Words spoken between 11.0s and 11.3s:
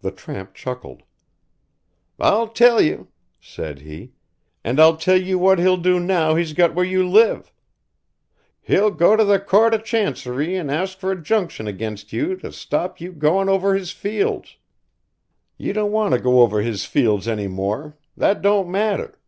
a